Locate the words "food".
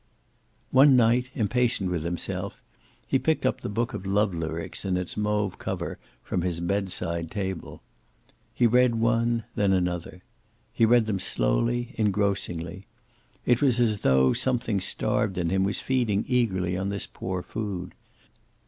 17.43-17.93